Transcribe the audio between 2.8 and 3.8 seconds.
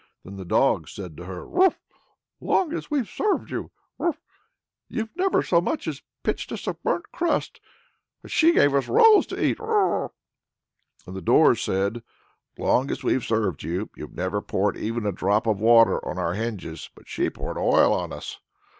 we've served you,